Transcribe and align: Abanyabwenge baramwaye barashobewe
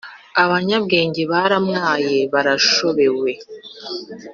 Abanyabwenge 0.43 1.21
baramwaye 1.31 2.17
barashobewe 2.33 3.31